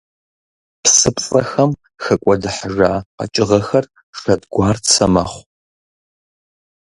[0.81, 1.71] ПсыпцӀэхэм
[2.03, 3.85] хэкӀуэдыхьыжа къэкӀыгъэхэр
[4.19, 5.43] шэдгуарцэ мэхъу.